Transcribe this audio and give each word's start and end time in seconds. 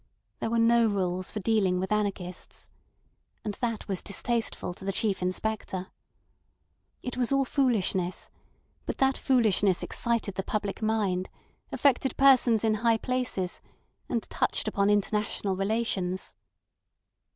There 0.39 0.49
were 0.49 0.57
no 0.57 0.87
rules 0.87 1.31
for 1.31 1.41
dealing 1.41 1.79
with 1.79 1.91
anarchists. 1.91 2.71
And 3.45 3.53
that 3.61 3.87
was 3.87 4.01
distasteful 4.01 4.73
to 4.73 4.83
the 4.83 4.91
Chief 4.91 5.21
Inspector. 5.21 5.91
It 7.03 7.17
was 7.17 7.31
all 7.31 7.45
foolishness, 7.45 8.31
but 8.87 8.97
that 8.97 9.15
foolishness 9.15 9.83
excited 9.83 10.33
the 10.33 10.41
public 10.43 10.81
mind, 10.81 11.29
affected 11.71 12.17
persons 12.17 12.63
in 12.63 12.73
high 12.81 12.97
places, 12.97 13.61
and 14.09 14.23
touched 14.27 14.67
upon 14.67 14.89
international 14.89 15.55
relations. 15.55 16.33